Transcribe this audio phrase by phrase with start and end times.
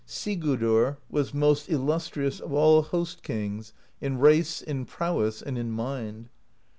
[0.07, 6.29] Sigurdr was most illustrious of all Host Kings in race, in prowess, and in mind.